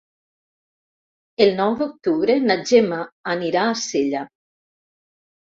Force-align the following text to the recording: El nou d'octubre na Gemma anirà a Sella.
El 1.45 1.51
nou 1.59 1.75
d'octubre 1.81 2.37
na 2.47 2.57
Gemma 2.71 3.03
anirà 3.35 3.67
a 3.73 3.79
Sella. 3.83 4.27